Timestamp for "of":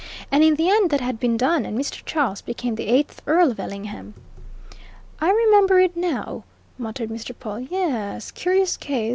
3.51-3.59